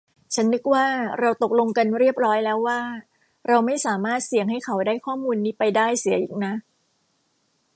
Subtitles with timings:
[0.33, 0.85] ฉันนีกว่า
[1.19, 2.79] เราตกลงกันเรียบร้อยแล้วว่า
[3.47, 6.53] เราไม่สามารถเสี่ยงให้เขาได้ข้อมูลนี้ไปได้เสียอีกนะ